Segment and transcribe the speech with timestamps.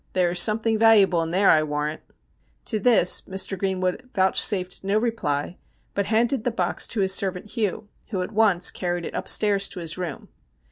[0.13, 2.01] There is something valu able in there, I warrant.'
[2.65, 3.55] To this Mr.
[3.55, 5.59] Greenwood vouchsafed no reply,
[5.93, 9.79] but handed the box to his servant Hugh, who at once carried it upstairs to
[9.79, 10.29] his room.